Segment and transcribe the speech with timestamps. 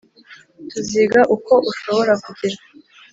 [0.69, 2.57] tuziga uko ushobora kugira